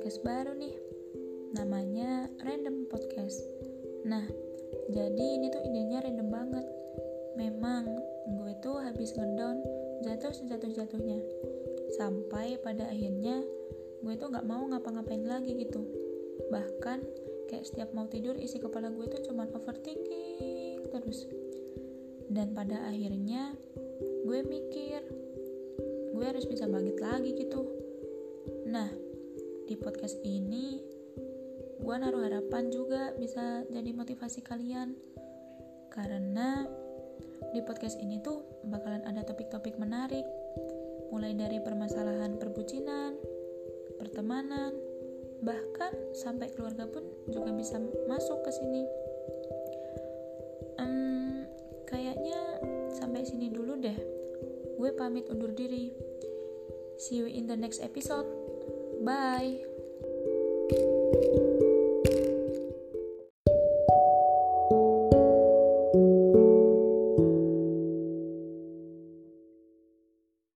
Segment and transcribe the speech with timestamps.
[0.00, 0.72] podcast baru nih.
[1.52, 3.44] Namanya Random Podcast.
[4.08, 4.24] Nah,
[4.88, 6.64] jadi ini tuh idenya random banget.
[7.36, 7.84] Memang
[8.40, 9.60] gue tuh habis ngedown
[10.00, 11.20] jatuh sejatuh-jatuhnya.
[12.00, 13.44] Sampai pada akhirnya
[14.00, 15.84] gue tuh gak mau ngapa-ngapain lagi gitu.
[16.48, 16.98] Bahkan
[17.52, 21.28] kayak setiap mau tidur isi kepala gue tuh cuma overthinking terus.
[22.32, 23.52] Dan pada akhirnya
[24.24, 25.04] gue mikir
[26.16, 27.79] gue harus bisa bangkit lagi gitu
[28.70, 28.86] nah
[29.66, 30.78] di podcast ini
[31.80, 34.94] gue naruh harapan juga bisa jadi motivasi kalian.
[35.90, 36.62] Karena
[37.50, 40.22] di podcast ini tuh bakalan ada topik-topik menarik.
[41.10, 43.18] Mulai dari permasalahan perbucinan
[43.98, 44.72] pertemanan
[45.40, 48.84] bahkan sampai keluarga pun juga bisa masuk ke sini.
[50.80, 51.48] Um,
[51.88, 52.60] kayaknya
[52.92, 53.98] sampai sini dulu deh.
[54.76, 55.92] Gue pamit undur diri.
[57.00, 58.39] See you in the next episode.
[59.02, 59.64] Bye.